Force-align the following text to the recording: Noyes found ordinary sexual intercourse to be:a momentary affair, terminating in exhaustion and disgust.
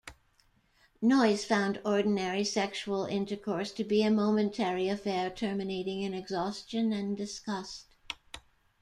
Noyes 0.99 1.45
found 1.45 1.79
ordinary 1.85 2.43
sexual 2.43 3.05
intercourse 3.05 3.71
to 3.73 3.83
be:a 3.83 4.09
momentary 4.09 4.89
affair, 4.89 5.29
terminating 5.29 6.01
in 6.01 6.15
exhaustion 6.15 6.91
and 6.91 7.15
disgust. 7.15 7.85